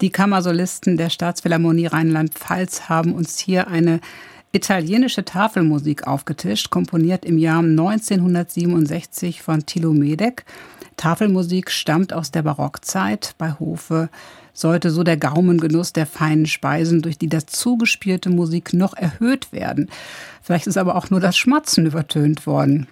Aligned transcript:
Die 0.00 0.10
Kammersolisten 0.10 0.96
der 0.96 1.10
Staatsphilharmonie 1.10 1.86
Rheinland-Pfalz 1.86 2.88
haben 2.88 3.14
uns 3.14 3.36
hier 3.40 3.66
eine 3.66 3.98
italienische 4.52 5.24
Tafelmusik 5.24 6.06
aufgetischt, 6.06 6.70
komponiert 6.70 7.24
im 7.24 7.36
Jahr 7.36 7.58
1967 7.58 9.42
von 9.42 9.66
Thilo 9.66 9.92
Medek. 9.92 10.44
Tafelmusik 10.96 11.72
stammt 11.72 12.12
aus 12.12 12.30
der 12.30 12.42
Barockzeit. 12.42 13.34
Bei 13.38 13.54
Hofe 13.58 14.08
sollte 14.52 14.90
so 14.90 15.02
der 15.02 15.16
Gaumengenuss 15.16 15.92
der 15.92 16.06
feinen 16.06 16.46
Speisen 16.46 17.02
durch 17.02 17.18
die 17.18 17.28
dazugespielte 17.28 18.30
Musik 18.30 18.72
noch 18.74 18.94
erhöht 18.94 19.52
werden. 19.52 19.90
Vielleicht 20.42 20.68
ist 20.68 20.78
aber 20.78 20.94
auch 20.94 21.10
nur 21.10 21.18
das 21.18 21.36
Schmatzen 21.36 21.86
übertönt 21.86 22.46
worden. 22.46 22.86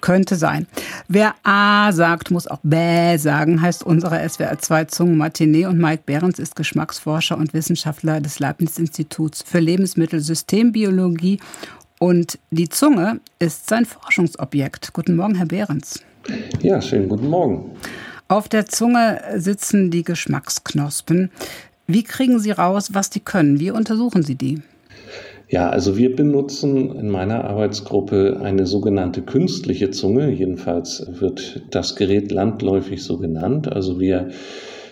Könnte 0.00 0.36
sein. 0.36 0.66
Wer 1.08 1.34
A 1.42 1.92
sagt, 1.92 2.30
muss 2.30 2.46
auch 2.46 2.60
Bäh 2.62 3.16
sagen, 3.16 3.60
heißt 3.60 3.84
unsere 3.84 4.26
SWR 4.28 4.58
2 4.58 4.84
Zungenmatinee 4.86 5.66
und 5.66 5.78
Mike 5.78 6.02
Behrens 6.06 6.38
ist 6.38 6.56
Geschmacksforscher 6.56 7.36
und 7.36 7.54
Wissenschaftler 7.54 8.20
des 8.20 8.38
Leibniz-Instituts 8.38 9.42
für 9.42 9.58
Lebensmittelsystembiologie 9.58 11.40
und 11.98 12.38
die 12.50 12.68
Zunge 12.68 13.20
ist 13.38 13.68
sein 13.68 13.84
Forschungsobjekt. 13.84 14.92
Guten 14.92 15.16
Morgen, 15.16 15.34
Herr 15.34 15.46
Behrens. 15.46 16.00
Ja, 16.60 16.80
schönen 16.80 17.08
guten 17.08 17.28
Morgen. 17.28 17.72
Auf 18.28 18.48
der 18.48 18.66
Zunge 18.66 19.20
sitzen 19.36 19.90
die 19.90 20.04
Geschmacksknospen. 20.04 21.30
Wie 21.86 22.02
kriegen 22.02 22.38
Sie 22.38 22.50
raus, 22.50 22.90
was 22.92 23.08
die 23.10 23.20
können? 23.20 23.58
Wie 23.58 23.70
untersuchen 23.70 24.22
Sie 24.22 24.34
die? 24.34 24.62
Ja, 25.50 25.70
also 25.70 25.96
wir 25.96 26.14
benutzen 26.14 26.94
in 26.94 27.08
meiner 27.08 27.44
Arbeitsgruppe 27.44 28.40
eine 28.42 28.66
sogenannte 28.66 29.22
künstliche 29.22 29.90
Zunge. 29.90 30.30
Jedenfalls 30.30 31.06
wird 31.08 31.62
das 31.70 31.96
Gerät 31.96 32.30
landläufig 32.30 33.02
so 33.02 33.16
genannt. 33.16 33.72
Also 33.72 33.98
wir 33.98 34.28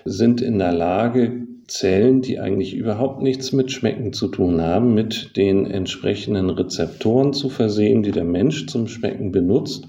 sind 0.07 0.41
in 0.41 0.59
der 0.59 0.73
Lage, 0.73 1.47
Zellen, 1.67 2.23
die 2.23 2.39
eigentlich 2.39 2.75
überhaupt 2.75 3.23
nichts 3.23 3.53
mit 3.53 3.73
Schmecken 3.73 4.13
zu 4.13 4.29
tun 4.29 4.63
haben, 4.63 4.95
mit 4.95 5.37
den 5.37 5.67
entsprechenden 5.67 6.49
Rezeptoren 6.49 7.33
zu 7.33 7.49
versehen, 7.49 8.03
die 8.03 8.13
der 8.13 8.25
Mensch 8.25 8.67
zum 8.67 8.87
Schmecken 8.87 9.33
benutzt 9.33 9.87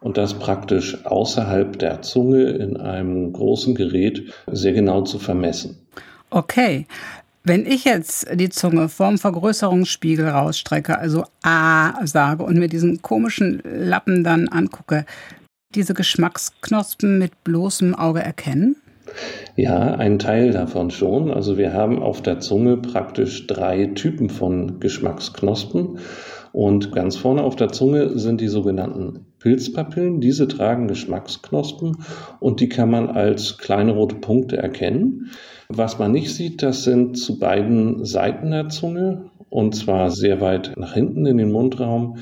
und 0.00 0.16
das 0.16 0.34
praktisch 0.34 1.04
außerhalb 1.04 1.78
der 1.78 2.00
Zunge 2.00 2.44
in 2.52 2.78
einem 2.78 3.32
großen 3.34 3.74
Gerät 3.74 4.32
sehr 4.50 4.72
genau 4.72 5.02
zu 5.02 5.18
vermessen. 5.18 5.76
Okay. 6.30 6.86
Wenn 7.42 7.64
ich 7.64 7.84
jetzt 7.84 8.28
die 8.34 8.50
Zunge 8.50 8.88
vorm 8.90 9.16
Vergrößerungsspiegel 9.16 10.28
rausstrecke, 10.28 10.98
also 10.98 11.24
A 11.42 12.06
sage 12.06 12.42
und 12.42 12.58
mir 12.58 12.68
diesen 12.68 13.00
komischen 13.00 13.62
Lappen 13.64 14.24
dann 14.24 14.48
angucke, 14.48 15.06
diese 15.74 15.94
Geschmacksknospen 15.94 17.18
mit 17.18 17.42
bloßem 17.44 17.94
Auge 17.94 18.20
erkennen? 18.20 18.76
Ja, 19.56 19.94
ein 19.94 20.18
Teil 20.18 20.52
davon 20.52 20.90
schon. 20.90 21.30
Also 21.30 21.58
wir 21.58 21.72
haben 21.72 22.02
auf 22.02 22.22
der 22.22 22.40
Zunge 22.40 22.76
praktisch 22.76 23.46
drei 23.46 23.86
Typen 23.94 24.30
von 24.30 24.80
Geschmacksknospen. 24.80 25.98
Und 26.52 26.92
ganz 26.92 27.16
vorne 27.16 27.42
auf 27.42 27.54
der 27.56 27.68
Zunge 27.68 28.18
sind 28.18 28.40
die 28.40 28.48
sogenannten 28.48 29.26
Pilzpapillen. 29.38 30.20
Diese 30.20 30.48
tragen 30.48 30.88
Geschmacksknospen 30.88 31.98
und 32.40 32.60
die 32.60 32.68
kann 32.68 32.90
man 32.90 33.08
als 33.08 33.58
kleine 33.58 33.92
rote 33.92 34.16
Punkte 34.16 34.56
erkennen. 34.56 35.30
Was 35.68 35.98
man 35.98 36.10
nicht 36.10 36.34
sieht, 36.34 36.62
das 36.62 36.82
sind 36.82 37.16
zu 37.16 37.38
beiden 37.38 38.04
Seiten 38.04 38.50
der 38.50 38.68
Zunge 38.68 39.30
und 39.48 39.74
zwar 39.76 40.10
sehr 40.10 40.40
weit 40.40 40.72
nach 40.76 40.94
hinten 40.94 41.26
in 41.26 41.36
den 41.36 41.52
Mundraum 41.52 42.16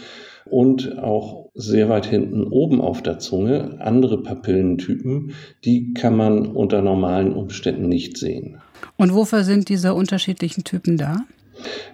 und 0.51 0.99
auch 0.99 1.51
sehr 1.55 1.89
weit 1.89 2.07
hinten 2.07 2.45
oben 2.45 2.81
auf 2.81 3.03
der 3.03 3.19
Zunge 3.19 3.81
andere 3.81 4.23
Papillentypen, 4.23 5.33
die 5.65 5.93
kann 5.95 6.17
man 6.17 6.47
unter 6.47 6.83
normalen 6.83 7.33
Umständen 7.33 7.89
nicht 7.89 8.17
sehen. 8.17 8.59
Und 8.97 9.15
wofür 9.15 9.45
sind 9.45 9.69
diese 9.69 9.95
unterschiedlichen 9.95 10.65
Typen 10.65 10.97
da? 10.97 11.25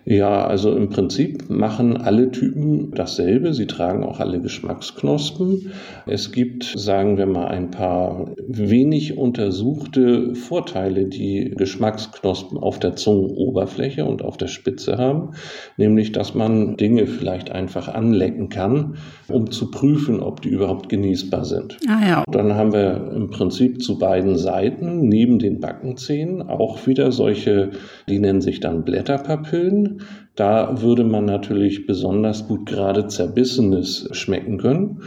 Ja, 0.04 0.46
also 0.46 0.76
im 0.76 0.90
Prinzip 0.90 1.48
machen 1.48 1.96
alle 1.96 2.30
Typen 2.30 2.92
dasselbe. 2.94 3.54
Sie 3.54 3.66
tragen 3.66 4.04
auch 4.04 4.20
alle 4.20 4.40
Geschmacksknospen. 4.40 5.72
Es 6.06 6.30
gibt, 6.30 6.64
sagen 6.76 7.16
wir 7.16 7.24
mal, 7.26 7.46
ein 7.46 7.70
paar 7.70 8.32
wenig 8.46 9.16
untersuchte 9.16 10.34
Vorteile, 10.34 11.06
die 11.06 11.54
Geschmacksknospen 11.56 12.58
auf 12.58 12.78
der 12.78 12.96
Zungenoberfläche 12.96 14.04
und 14.04 14.22
auf 14.22 14.36
der 14.36 14.48
Spitze 14.48 14.98
haben. 14.98 15.30
Nämlich, 15.78 16.12
dass 16.12 16.34
man 16.34 16.76
Dinge 16.76 17.06
vielleicht 17.06 17.50
einfach 17.50 17.88
anlecken 17.88 18.50
kann, 18.50 18.98
um 19.28 19.50
zu 19.50 19.70
prüfen, 19.70 20.20
ob 20.20 20.42
die 20.42 20.50
überhaupt 20.50 20.90
genießbar 20.90 21.46
sind. 21.46 21.78
Ah, 21.88 22.06
ja. 22.06 22.24
Dann 22.30 22.54
haben 22.54 22.74
wir 22.74 23.10
im 23.14 23.30
Prinzip 23.30 23.82
zu 23.82 23.98
beiden 23.98 24.36
Seiten 24.36 25.08
neben 25.08 25.38
den 25.38 25.60
Backenzähnen 25.60 26.42
auch 26.42 26.86
wieder 26.86 27.10
solche, 27.10 27.70
die 28.06 28.18
nennen 28.18 28.42
sich 28.42 28.60
dann 28.60 28.84
Blätterpapier. 28.84 29.53
Pillen. 29.54 30.00
Da 30.34 30.82
würde 30.82 31.04
man 31.04 31.26
natürlich 31.26 31.86
besonders 31.86 32.48
gut 32.48 32.66
gerade 32.66 33.06
Zerbissenes 33.06 34.08
schmecken 34.10 34.58
können. 34.58 35.02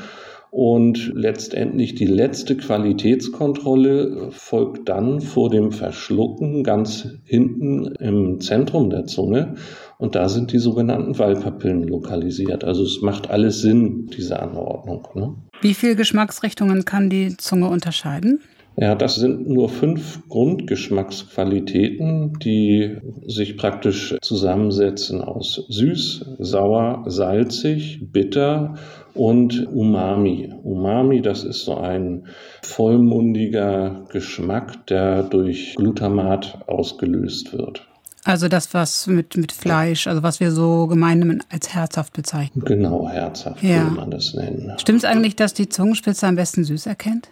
Und 0.49 1.11
letztendlich 1.13 1.95
die 1.95 2.05
letzte 2.05 2.55
Qualitätskontrolle 2.55 4.29
folgt 4.31 4.87
dann 4.87 5.19
vor 5.19 5.49
dem 5.49 5.73
Verschlucken 5.73 6.63
ganz 6.63 7.09
hinten 7.25 7.87
im 7.99 8.39
Zentrum 8.39 8.89
der 8.89 9.05
Zunge. 9.05 9.55
Und 9.97 10.15
da 10.15 10.29
sind 10.29 10.53
die 10.53 10.59
sogenannten 10.59 11.19
Wallpapillen 11.19 11.83
lokalisiert. 11.83 12.63
Also 12.63 12.83
es 12.83 13.01
macht 13.01 13.29
alles 13.29 13.59
Sinn, 13.59 14.07
diese 14.17 14.39
Anordnung. 14.39 15.05
Ne? 15.13 15.35
Wie 15.59 15.73
viele 15.73 15.97
Geschmacksrichtungen 15.97 16.85
kann 16.85 17.09
die 17.09 17.35
Zunge 17.35 17.67
unterscheiden? 17.67 18.39
Ja, 18.79 18.93
das 18.93 19.15
sind 19.15 19.49
nur 19.49 19.69
fünf 19.69 20.29
Grundgeschmacksqualitäten, 20.29 22.37
die 22.37 22.97
sich 23.25 23.57
praktisch 23.57 24.15
zusammensetzen 24.21 25.23
aus 25.23 25.65
süß, 25.67 26.35
sauer, 26.37 27.03
salzig, 27.07 28.11
bitter 28.11 28.75
und 29.15 29.65
Umami. 29.73 30.53
Umami, 30.61 31.23
das 31.23 31.43
ist 31.43 31.65
so 31.65 31.75
ein 31.75 32.27
vollmundiger 32.61 34.05
Geschmack, 34.11 34.85
der 34.85 35.23
durch 35.23 35.73
Glutamat 35.75 36.59
ausgelöst 36.67 37.53
wird. 37.53 37.87
Also 38.27 38.49
das, 38.49 38.73
was 38.73 39.07
mit, 39.07 39.37
mit 39.37 39.53
Fleisch, 39.53 40.05
also 40.05 40.21
was 40.21 40.41
wir 40.41 40.51
so 40.51 40.87
gemeinhin 40.87 41.41
als 41.49 41.73
herzhaft 41.73 42.11
bezeichnen. 42.11 42.61
Genau, 42.65 43.07
herzhaft 43.07 43.63
ja. 43.63 43.83
würde 43.83 43.95
man 43.95 44.11
das 44.11 44.33
nennen. 44.33 44.73
Stimmt 44.77 44.99
es 44.99 45.05
eigentlich, 45.05 45.37
dass 45.37 45.53
die 45.53 45.69
Zungenspitze 45.69 46.27
am 46.27 46.35
besten 46.35 46.65
süß 46.65 46.87
erkennt? 46.87 47.29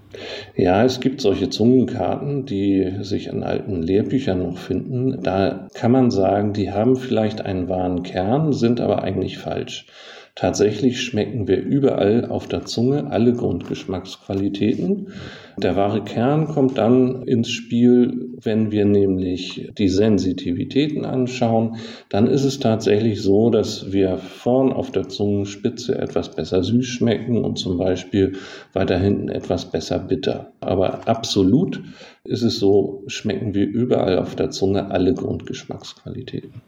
Ja, 0.55 0.85
es 0.85 1.01
gibt 1.01 1.19
solche 1.19 1.49
Zungenkarten, 1.49 2.45
die 2.45 2.93
sich 3.01 3.27
in 3.27 3.43
alten 3.43 3.81
Lehrbüchern 3.81 4.39
noch 4.39 4.57
finden. 4.57 5.21
Da 5.21 5.67
kann 5.73 5.91
man 5.91 6.11
sagen, 6.11 6.53
die 6.53 6.71
haben 6.71 6.95
vielleicht 6.95 7.41
einen 7.41 7.67
wahren 7.67 8.03
Kern, 8.03 8.53
sind 8.53 8.79
aber 8.79 9.03
eigentlich 9.03 9.37
falsch. 9.37 9.87
Tatsächlich 10.35 11.01
schmecken 11.01 11.47
wir 11.47 11.61
überall 11.63 12.25
auf 12.25 12.49
der 12.49 12.65
Zunge 12.65 13.09
alle 13.09 13.31
Grundgeschmacksqualitäten. 13.31 15.13
Der 15.55 15.77
wahre 15.77 16.03
Kern 16.03 16.49
kommt 16.49 16.77
dann 16.77 17.23
ins 17.23 17.49
Spiel, 17.49 18.31
wenn 18.41 18.69
wir 18.69 18.83
nämlich 18.83 19.71
die 19.77 19.87
Sensitivitäten 19.87 21.05
anschauen. 21.05 21.77
Dann 22.09 22.27
ist 22.27 22.43
es 22.43 22.59
tatsächlich 22.59 23.21
so, 23.21 23.49
dass 23.49 23.93
wir 23.93 24.17
vorn 24.17 24.73
auf 24.73 24.91
der 24.91 25.07
Zungenspitze 25.07 25.97
etwas 25.97 26.35
besser 26.35 26.61
süß 26.63 26.85
schmecken 26.85 27.45
und 27.45 27.57
zum 27.57 27.77
Beispiel 27.77 28.33
weiter 28.73 28.99
hinten 28.99 29.29
etwas 29.29 29.71
besser 29.71 29.99
bitter. 29.99 30.51
Aber 30.59 31.07
absolut 31.07 31.81
ist 32.25 32.41
es 32.41 32.59
so, 32.59 33.03
schmecken 33.07 33.53
wir 33.55 33.65
überall 33.65 34.19
auf 34.19 34.35
der 34.35 34.49
Zunge 34.49 34.91
alle 34.91 35.13
Grundgeschmacksqualitäten. 35.13 36.61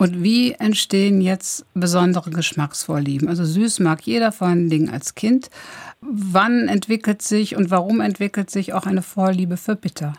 Und 0.00 0.22
wie 0.22 0.52
entstehen 0.52 1.20
jetzt 1.20 1.66
besondere 1.74 2.30
Geschmacksvorlieben? 2.30 3.28
Also 3.28 3.44
süß 3.44 3.80
mag 3.80 4.00
jeder, 4.00 4.32
vor 4.32 4.48
allen 4.48 4.70
Dingen 4.70 4.88
als 4.88 5.14
Kind. 5.14 5.50
Wann 6.00 6.68
entwickelt 6.68 7.20
sich 7.20 7.54
und 7.54 7.70
warum 7.70 8.00
entwickelt 8.00 8.48
sich 8.48 8.72
auch 8.72 8.86
eine 8.86 9.02
Vorliebe 9.02 9.58
für 9.58 9.76
bitter? 9.76 10.14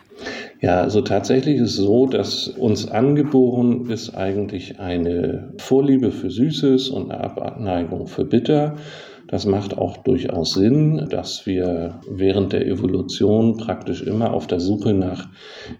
Ja, 0.60 0.80
also 0.82 1.00
tatsächlich 1.00 1.56
ist 1.56 1.70
es 1.70 1.76
so, 1.78 2.06
dass 2.06 2.46
uns 2.46 2.88
angeboren 2.88 3.90
ist 3.90 4.14
eigentlich 4.14 4.78
eine 4.78 5.52
Vorliebe 5.58 6.12
für 6.12 6.30
Süßes 6.30 6.88
und 6.88 7.10
eine 7.10 7.24
Abneigung 7.24 8.06
für 8.06 8.24
Bitter. 8.24 8.76
Das 9.32 9.46
macht 9.46 9.78
auch 9.78 9.96
durchaus 9.96 10.52
Sinn, 10.52 11.06
dass 11.08 11.46
wir 11.46 12.00
während 12.06 12.52
der 12.52 12.66
Evolution 12.66 13.56
praktisch 13.56 14.02
immer 14.02 14.34
auf 14.34 14.46
der 14.46 14.60
Suche 14.60 14.92
nach 14.92 15.30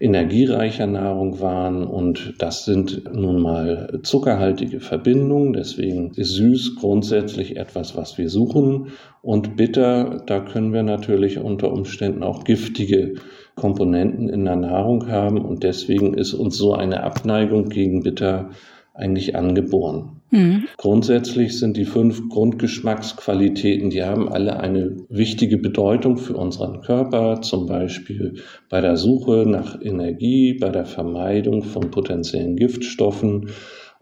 energiereicher 0.00 0.86
Nahrung 0.86 1.38
waren 1.38 1.86
und 1.86 2.32
das 2.38 2.64
sind 2.64 3.02
nun 3.12 3.42
mal 3.42 4.00
zuckerhaltige 4.04 4.80
Verbindungen. 4.80 5.52
Deswegen 5.52 6.12
ist 6.14 6.30
süß 6.30 6.76
grundsätzlich 6.76 7.58
etwas, 7.58 7.94
was 7.94 8.16
wir 8.16 8.30
suchen 8.30 8.86
und 9.20 9.54
bitter, 9.54 10.22
da 10.26 10.40
können 10.40 10.72
wir 10.72 10.82
natürlich 10.82 11.38
unter 11.38 11.72
Umständen 11.72 12.22
auch 12.22 12.44
giftige 12.44 13.16
Komponenten 13.54 14.30
in 14.30 14.46
der 14.46 14.56
Nahrung 14.56 15.08
haben 15.08 15.44
und 15.44 15.62
deswegen 15.62 16.14
ist 16.14 16.32
uns 16.32 16.56
so 16.56 16.72
eine 16.72 17.02
Abneigung 17.02 17.68
gegen 17.68 18.02
bitter 18.02 18.48
eigentlich 18.94 19.36
angeboren. 19.36 20.21
Mhm. 20.32 20.66
Grundsätzlich 20.78 21.58
sind 21.58 21.76
die 21.76 21.84
fünf 21.84 22.26
Grundgeschmacksqualitäten, 22.30 23.90
die 23.90 24.02
haben 24.02 24.30
alle 24.30 24.58
eine 24.58 24.96
wichtige 25.10 25.58
Bedeutung 25.58 26.16
für 26.16 26.34
unseren 26.36 26.80
Körper, 26.80 27.42
zum 27.42 27.66
Beispiel 27.66 28.36
bei 28.70 28.80
der 28.80 28.96
Suche 28.96 29.44
nach 29.46 29.78
Energie, 29.82 30.54
bei 30.54 30.70
der 30.70 30.86
Vermeidung 30.86 31.62
von 31.62 31.90
potenziellen 31.90 32.56
Giftstoffen 32.56 33.50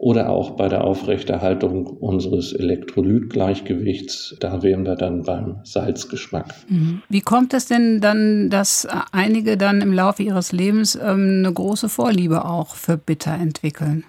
oder 0.01 0.31
auch 0.31 0.51
bei 0.51 0.67
der 0.67 0.83
Aufrechterhaltung 0.83 1.85
unseres 1.85 2.53
Elektrolytgleichgewichts. 2.53 4.35
Da 4.39 4.63
wären 4.63 4.83
wir 4.83 4.95
dann 4.95 5.21
beim 5.21 5.57
Salzgeschmack. 5.63 6.55
Mhm. 6.67 7.03
Wie 7.07 7.21
kommt 7.21 7.53
es 7.53 7.67
denn 7.67 8.01
dann, 8.01 8.49
dass 8.49 8.87
einige 9.11 9.57
dann 9.57 9.79
im 9.79 9.93
Laufe 9.93 10.23
ihres 10.23 10.53
Lebens 10.53 10.95
ähm, 10.95 11.43
eine 11.43 11.53
große 11.53 11.87
Vorliebe 11.87 12.45
auch 12.45 12.73
für 12.73 12.97
Bitter 12.97 13.35
entwickeln? 13.39 14.03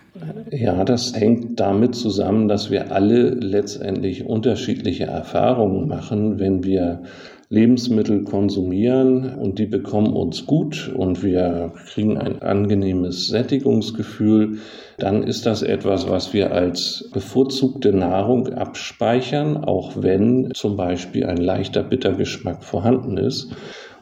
Ja, 0.51 0.83
das 0.85 1.15
hängt 1.15 1.61
damit 1.61 1.95
zusammen, 1.95 2.49
dass 2.49 2.71
wir 2.71 2.91
alle 2.91 3.29
letztendlich 3.29 4.25
unterschiedliche 4.25 5.05
Erfahrungen 5.05 5.89
machen, 5.89 6.39
wenn 6.39 6.65
wir 6.65 7.03
Lebensmittel 7.53 8.25
konsumieren 8.25 9.35
und 9.35 9.59
die 9.59 9.67
bekommen 9.67 10.15
uns 10.15 10.47
gut 10.47 10.91
und 10.97 11.23
wir 11.23 11.75
kriegen 11.93 12.17
ein 12.17 12.41
angenehmes 12.41 13.27
Sättigungsgefühl, 13.29 14.57
dann 14.97 15.23
ist 15.23 15.45
das 15.45 15.61
etwas, 15.61 16.09
was 16.09 16.33
wir 16.33 16.53
als 16.53 17.11
bevorzugte 17.13 17.93
Nahrung 17.93 18.49
abspeichern, 18.49 19.59
auch 19.59 20.03
wenn 20.03 20.53
zum 20.55 20.79
Beispiel 20.79 21.27
ein 21.27 21.37
leichter 21.37 21.83
Bittergeschmack 21.83 22.65
vorhanden 22.65 23.19
ist. 23.19 23.55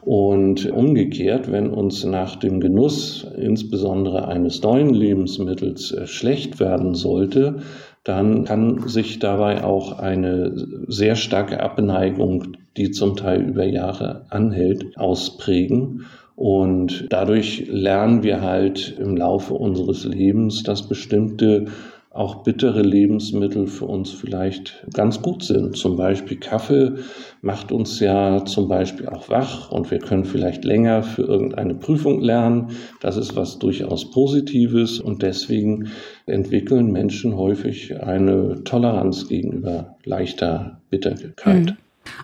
Und 0.03 0.70
umgekehrt, 0.70 1.53
wenn 1.53 1.70
uns 1.70 2.05
nach 2.05 2.37
dem 2.37 2.61
Genuss 2.61 3.26
insbesondere 3.37 4.29
eines 4.29 4.62
neuen 4.62 4.94
Lebensmittels 4.94 5.93
äh, 5.93 6.06
schlecht 6.06 6.58
werden 6.58 6.94
sollte, 6.94 7.56
dann 8.05 8.44
kann 8.44 8.88
sich 8.88 9.19
dabei 9.19 9.62
auch 9.62 9.99
eine 9.99 10.52
sehr 10.88 11.17
starke 11.17 11.61
Abneigung, 11.62 12.56
die 12.76 12.91
zum 12.91 13.17
Teil 13.17 13.43
über 13.43 13.64
Jahre 13.64 14.26
anhält, 14.31 14.97
ausprägen. 14.97 16.06
Und 16.35 17.06
dadurch 17.11 17.67
lernen 17.69 18.23
wir 18.23 18.41
halt 18.41 18.97
im 18.99 19.17
Laufe 19.17 19.52
unseres 19.52 20.05
Lebens, 20.05 20.62
dass 20.62 20.88
bestimmte 20.88 21.67
auch 22.12 22.43
bittere 22.43 22.83
Lebensmittel 22.83 23.69
für 23.69 23.85
uns 23.85 24.11
vielleicht 24.11 24.85
ganz 24.93 25.23
gut 25.23 25.45
sind. 25.45 25.77
Zum 25.77 25.97
Beispiel 25.97 26.39
Kaffee 26.39 26.97
macht 27.41 27.71
uns 27.71 28.01
ja 28.01 28.45
zum 28.45 28.67
Beispiel 28.67 29.09
auch 29.09 29.29
wach 29.29 29.71
und 29.71 29.93
wir 29.93 30.01
können 30.01 30.25
vielleicht 30.25 30.65
länger 30.65 31.05
für 31.05 31.23
irgendeine 31.23 31.77
Prüfung 31.77 32.21
lernen. 32.21 32.73
Das 33.01 33.17
ist 33.17 33.37
was 33.37 33.61
durchaus 33.61 34.11
Positives 34.11 34.99
und 34.99 35.23
deswegen 35.23 35.91
entwickeln 36.27 36.91
Menschen 36.91 37.37
häufig 37.37 38.03
eine 38.03 38.65
Toleranz 38.65 39.29
gegenüber 39.29 39.97
leichter 40.05 40.81
Bitterkeit. 40.91 41.67
Mhm. 41.67 41.77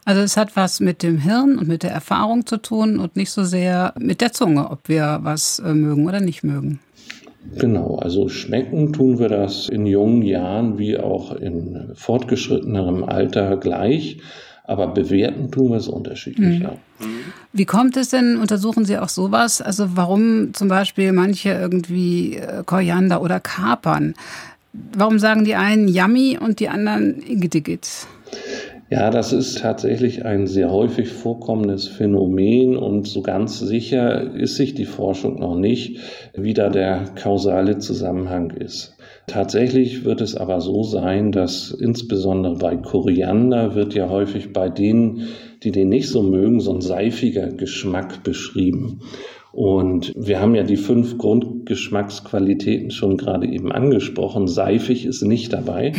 Also 0.05 0.21
es 0.23 0.37
hat 0.37 0.57
was 0.57 0.81
mit 0.81 1.05
dem 1.05 1.19
Hirn 1.19 1.59
und 1.59 1.69
mit 1.69 1.85
der 1.85 1.93
Erfahrung 1.93 2.45
zu 2.45 2.57
tun 2.57 2.99
und 2.99 3.15
nicht 3.15 3.31
so 3.31 3.45
sehr 3.45 3.95
mit 3.99 4.21
der 4.21 4.33
Zunge, 4.33 4.69
ob 4.71 4.89
wir 4.89 5.21
was 5.23 5.61
äh, 5.61 5.75
mögen 5.75 6.07
oder 6.07 6.21
nicht 6.21 6.43
mögen. 6.43 6.81
Genau, 7.55 7.97
also 7.97 8.29
schmecken 8.29 8.93
tun 8.93 9.19
wir 9.19 9.29
das 9.29 9.69
in 9.69 9.87
jungen 9.87 10.23
Jahren 10.23 10.79
wie 10.79 10.99
auch 10.99 11.35
in 11.35 11.91
fortgeschrittenerem 11.95 13.05
Alter 13.05 13.57
gleich, 13.57 14.19
aber 14.65 14.89
bewerten 14.89 15.51
tun 15.51 15.71
wir 15.71 15.77
es 15.77 15.89
unterschiedlich. 15.89 16.61
Mhm. 16.61 16.69
Wie 17.53 17.65
kommt 17.65 17.97
es 17.97 18.11
denn, 18.11 18.37
untersuchen 18.37 18.85
Sie 18.85 18.99
auch 18.99 19.09
sowas, 19.09 19.63
also 19.63 19.97
warum 19.97 20.53
zum 20.55 20.69
Beispiel 20.69 21.13
manche 21.13 21.51
irgendwie 21.51 22.37
äh, 22.37 22.63
Koriander 22.65 23.23
oder 23.23 23.41
Kapern, 23.41 24.15
warum 24.93 25.19
sagen 25.19 25.45
die 25.45 25.55
einen 25.55 25.89
Yummy 25.89 26.39
und 26.41 26.61
die 26.61 26.69
anderen 26.69 27.23
Igidigit? 27.23 28.07
Ja, 28.89 29.11
das 29.11 29.33
ist 29.33 29.59
tatsächlich 29.59 30.25
ein 30.25 30.47
sehr 30.47 30.71
häufig 30.71 31.09
vorkommendes 31.09 31.89
Phänomen 31.89 32.77
und 32.77 33.09
so 33.09 33.21
ganz 33.21 33.59
sicher 33.59 34.33
ist 34.33 34.55
sich 34.55 34.75
die 34.75 34.85
Forschung 34.85 35.41
noch 35.41 35.57
nicht, 35.57 35.99
wie 36.35 36.55
da 36.55 36.69
der 36.69 37.07
kausale 37.17 37.79
Zusammenhang 37.79 38.51
ist. 38.53 38.97
Tatsächlich 39.27 40.05
wird 40.05 40.21
es 40.21 40.37
aber 40.37 40.61
so 40.61 40.85
sein, 40.85 41.33
dass 41.33 41.73
insbesondere 41.73 42.59
bei 42.59 42.77
Koriander 42.77 43.75
wird 43.75 43.93
ja 43.95 44.09
häufig 44.09 44.53
bei 44.53 44.69
denen, 44.69 45.31
die 45.65 45.73
den 45.73 45.89
nicht 45.89 46.09
so 46.09 46.23
mögen, 46.23 46.61
so 46.61 46.73
ein 46.73 46.81
seifiger 46.81 47.49
Geschmack 47.49 48.23
beschrieben. 48.23 49.01
Und 49.51 50.13
wir 50.17 50.41
haben 50.41 50.55
ja 50.55 50.63
die 50.63 50.77
fünf 50.77 51.19
Grundgeschmacksqualitäten 51.19 52.93
schon 52.93 53.17
gerade 53.17 53.49
eben 53.49 53.73
angesprochen. 53.73 54.47
Seifig 54.47 55.07
ist 55.07 55.23
nicht 55.23 55.53
dabei. 55.53 55.93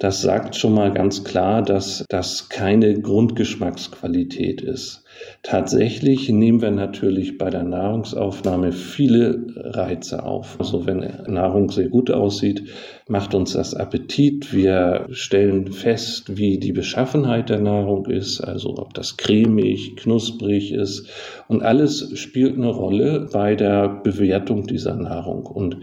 Das 0.00 0.20
sagt 0.20 0.56
schon 0.56 0.74
mal 0.74 0.92
ganz 0.92 1.24
klar, 1.24 1.62
dass 1.62 2.04
das 2.08 2.48
keine 2.48 3.00
Grundgeschmacksqualität 3.00 4.60
ist. 4.60 5.03
Tatsächlich 5.42 6.30
nehmen 6.30 6.62
wir 6.62 6.70
natürlich 6.70 7.36
bei 7.36 7.50
der 7.50 7.64
Nahrungsaufnahme 7.64 8.72
viele 8.72 9.44
Reize 9.56 10.22
auf. 10.22 10.56
Also 10.58 10.86
wenn 10.86 11.06
Nahrung 11.26 11.70
sehr 11.70 11.88
gut 11.88 12.10
aussieht, 12.10 12.64
macht 13.08 13.34
uns 13.34 13.52
das 13.52 13.74
Appetit. 13.74 14.54
Wir 14.54 15.06
stellen 15.10 15.72
fest, 15.72 16.38
wie 16.38 16.58
die 16.58 16.72
Beschaffenheit 16.72 17.50
der 17.50 17.60
Nahrung 17.60 18.06
ist, 18.06 18.40
also 18.40 18.78
ob 18.78 18.94
das 18.94 19.18
cremig, 19.18 19.96
knusprig 19.96 20.72
ist. 20.72 21.08
Und 21.46 21.62
alles 21.62 22.18
spielt 22.18 22.56
eine 22.56 22.70
Rolle 22.70 23.28
bei 23.30 23.54
der 23.54 23.88
Bewertung 24.02 24.66
dieser 24.66 24.94
Nahrung. 24.94 25.44
Und 25.44 25.76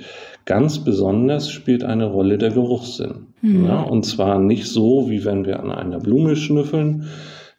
ganz 0.45 0.80
besonders 0.80 1.51
spielt 1.51 1.83
eine 1.83 2.06
Rolle 2.06 2.39
der 2.39 2.50
Geruchssinn. 2.50 3.28
Mhm. 3.42 3.66
Ja, 3.66 3.81
und 3.81 4.06
zwar 4.06 4.39
nicht 4.39 4.66
so, 4.66 5.10
wie 5.10 5.24
wenn 5.24 5.45
wir 5.45 5.60
an 5.60 5.72
einer 5.72 6.00
Blume 6.00 6.36
schnüffeln, 6.36 7.06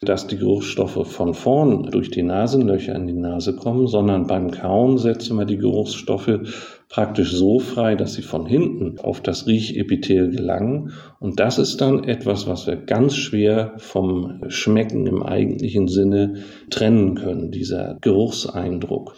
dass 0.02 0.26
die 0.26 0.37
Geruchsstoffe 0.37 1.06
von 1.06 1.32
vorn 1.32 1.84
durch 1.84 2.10
die 2.10 2.25
Nasenlöcher 2.25 2.94
in 2.94 3.06
die 3.06 3.12
Nase 3.12 3.54
kommen, 3.54 3.87
sondern 3.87 4.26
beim 4.26 4.50
Kauen 4.50 4.99
setzen 4.99 5.38
wir 5.38 5.44
die 5.44 5.58
Geruchsstoffe 5.58 6.40
praktisch 6.88 7.32
so 7.32 7.60
frei, 7.60 7.94
dass 7.94 8.14
sie 8.14 8.22
von 8.22 8.44
hinten 8.44 8.99
auf 8.99 9.20
das 9.20 9.46
Riechepithel 9.46 10.31
gelangen. 10.31 10.93
Und 11.20 11.38
das 11.38 11.58
ist 11.58 11.81
dann 11.81 12.02
etwas, 12.02 12.49
was 12.49 12.66
wir 12.66 12.76
ganz 12.76 13.14
schwer 13.16 13.75
vom 13.76 14.43
Schmecken 14.49 15.06
im 15.06 15.22
eigentlichen 15.22 15.87
Sinne 15.87 16.34
trennen 16.69 17.14
können, 17.14 17.52
dieser 17.52 17.96
Geruchseindruck. 18.00 19.14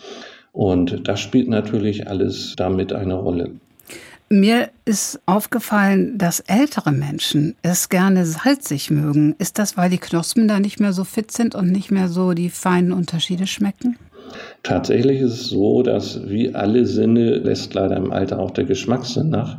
Und 0.52 1.08
das 1.08 1.18
spielt 1.18 1.48
natürlich 1.48 2.08
alles 2.08 2.54
damit 2.56 2.92
eine 2.92 3.14
Rolle. 3.14 3.54
Mir 4.30 4.70
ist 4.84 5.20
aufgefallen, 5.26 6.16
dass 6.16 6.40
ältere 6.40 6.92
Menschen 6.92 7.56
es 7.62 7.88
gerne 7.88 8.24
salzig 8.24 8.90
mögen. 8.90 9.34
Ist 9.38 9.58
das, 9.58 9.76
weil 9.76 9.90
die 9.90 9.98
Knospen 9.98 10.48
da 10.48 10.60
nicht 10.60 10.80
mehr 10.80 10.92
so 10.92 11.04
fit 11.04 11.30
sind 11.30 11.54
und 11.54 11.70
nicht 11.70 11.90
mehr 11.90 12.08
so 12.08 12.32
die 12.32 12.48
feinen 12.48 12.92
Unterschiede 12.92 13.46
schmecken? 13.46 13.96
Tatsächlich 14.62 15.20
ist 15.20 15.32
es 15.32 15.48
so, 15.48 15.82
dass 15.82 16.28
wie 16.28 16.54
alle 16.54 16.86
Sinne 16.86 17.36
lässt 17.36 17.74
leider 17.74 17.96
im 17.96 18.10
Alter 18.10 18.38
auch 18.38 18.50
der 18.50 18.64
Geschmackssinn 18.64 19.28
nach. 19.28 19.58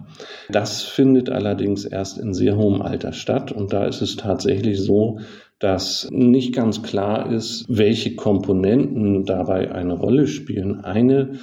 Das 0.49 0.81
findet 0.81 1.29
allerdings 1.29 1.85
erst 1.85 2.17
in 2.17 2.33
sehr 2.33 2.57
hohem 2.57 2.81
Alter 2.81 3.13
statt 3.13 3.51
und 3.51 3.71
da 3.71 3.85
ist 3.85 4.01
es 4.01 4.15
tatsächlich 4.15 4.81
so, 4.81 5.19
dass 5.59 6.09
nicht 6.11 6.53
ganz 6.53 6.83
klar 6.83 7.31
ist, 7.31 7.65
welche 7.69 8.15
Komponenten 8.15 9.25
dabei 9.25 9.71
eine 9.71 9.93
Rolle 9.93 10.27
spielen. 10.27 10.83
Eine 10.83 11.39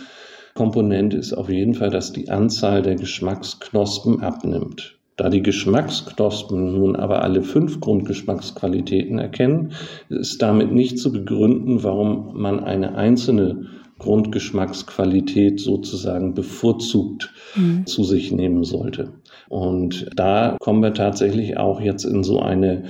Komponente 0.54 1.16
ist 1.16 1.32
auf 1.32 1.48
jeden 1.48 1.74
Fall, 1.74 1.90
dass 1.90 2.12
die 2.12 2.28
Anzahl 2.28 2.82
der 2.82 2.96
Geschmacksknospen 2.96 4.20
abnimmt. 4.20 4.98
Da 5.16 5.28
die 5.28 5.42
Geschmacksknospen 5.42 6.72
nun 6.72 6.96
aber 6.96 7.22
alle 7.22 7.42
fünf 7.42 7.80
Grundgeschmacksqualitäten 7.80 9.18
erkennen, 9.18 9.72
ist 10.08 10.40
damit 10.40 10.72
nicht 10.72 10.98
zu 10.98 11.12
begründen, 11.12 11.82
warum 11.82 12.40
man 12.40 12.64
eine 12.64 12.94
einzelne 12.94 13.66
Grundgeschmacksqualität 13.98 15.60
sozusagen 15.60 16.34
bevorzugt 16.34 17.32
mhm. 17.54 17.86
zu 17.86 18.04
sich 18.04 18.32
nehmen 18.32 18.64
sollte. 18.64 19.12
Und 19.48 20.10
da 20.14 20.56
kommen 20.60 20.82
wir 20.82 20.94
tatsächlich 20.94 21.56
auch 21.56 21.80
jetzt 21.80 22.04
in 22.04 22.24
so 22.24 22.40
eine 22.40 22.84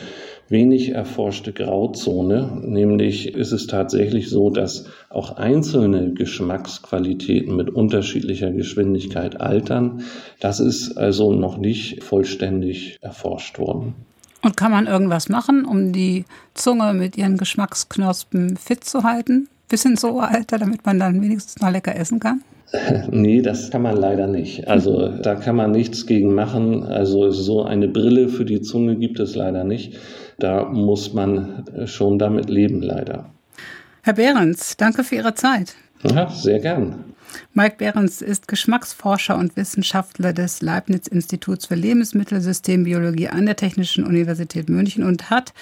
wenig 0.49 0.90
erforschte 0.90 1.52
Grauzone. 1.52 2.61
Nämlich 2.62 3.35
ist 3.35 3.52
es 3.52 3.66
tatsächlich 3.66 4.28
so, 4.30 4.50
dass 4.50 4.87
auch 5.09 5.37
einzelne 5.37 6.12
Geschmacksqualitäten 6.12 7.56
mit 7.56 7.71
unterschiedlicher 7.71 8.52
Geschwindigkeit 8.52 9.40
altern. 9.40 10.02
Das 10.40 10.61
ist 10.61 10.97
also 10.97 11.32
noch 11.32 11.56
nicht 11.56 12.04
vollständig 12.04 12.99
erforscht 13.00 13.59
worden. 13.59 13.94
Und 14.42 14.56
kann 14.56 14.73
man 14.73 14.87
irgendwas 14.87 15.28
machen, 15.28 15.64
um 15.64 15.92
die 15.92 16.25
Zunge 16.54 16.94
mit 16.94 17.16
ihren 17.16 17.38
Geschmacksknospen 17.38 18.56
fit 18.56 18.85
zu 18.85 19.04
halten? 19.04 19.49
Bis 19.68 19.85
ins 19.85 20.02
hohe 20.02 20.28
Alter, 20.28 20.59
damit 20.59 20.85
man 20.85 20.99
dann 20.99 21.23
wenigstens 21.23 21.62
mal 21.62 21.71
lecker 21.71 21.97
essen 21.97 22.21
kann? 22.21 22.42
Nee, 23.11 23.43
das 23.43 23.71
kann 23.71 23.83
man 23.83 23.97
leider 23.97 24.26
nicht. 24.26 24.69
Also 24.69 25.09
da 25.09 25.35
kann 25.35 25.57
man 25.57 25.73
nichts 25.73 26.07
gegen 26.07 26.35
machen. 26.35 26.85
Also 26.85 27.31
so 27.31 27.64
eine 27.64 27.88
Brille 27.88 28.29
für 28.29 28.45
die 28.45 28.62
Zunge 28.62 28.97
gibt 28.97 29.21
es 29.21 29.35
leider 29.35 29.64
nicht. 29.64 29.99
Da 30.38 30.64
muss 30.64 31.12
man 31.12 31.64
schon 31.85 32.19
damit 32.19 32.49
leben, 32.49 32.83
leider. 32.83 33.31
Herr 34.02 34.14
Behrens, 34.14 34.76
danke 34.76 35.05
für 35.05 35.17
Ihre 35.17 35.35
Zeit. 35.35 35.75
Ja, 36.02 36.29
sehr 36.29 36.59
gern. 36.59 37.05
Mike 37.55 37.76
Behrens 37.79 38.21
ist 38.21 38.49
Geschmacksforscher 38.49 39.38
und 39.38 39.57
Wissenschaftler 39.57 40.33
des 40.33 40.61
Leibniz-Instituts 40.61 41.67
für 41.67 41.75
Lebensmittelsystembiologie 41.75 43.29
an 43.29 43.47
der 43.47 43.57
Technischen 43.57 44.05
Universität 44.05 44.69
München 44.69 45.05
und 45.05 45.31
hat 45.31 45.52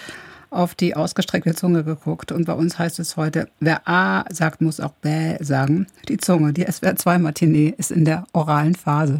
auf 0.50 0.74
die 0.74 0.94
ausgestreckte 0.96 1.54
Zunge 1.54 1.84
geguckt. 1.84 2.32
Und 2.32 2.44
bei 2.44 2.52
uns 2.52 2.78
heißt 2.78 2.98
es 2.98 3.16
heute, 3.16 3.48
wer 3.60 3.88
A 3.88 4.24
sagt, 4.30 4.60
muss 4.60 4.80
auch 4.80 4.92
Bäh 5.00 5.36
sagen. 5.40 5.86
Die 6.08 6.18
Zunge, 6.18 6.52
die 6.52 6.66
SWR2-Matinee, 6.66 7.74
ist 7.78 7.90
in 7.90 8.04
der 8.04 8.26
oralen 8.32 8.74
Phase. 8.74 9.18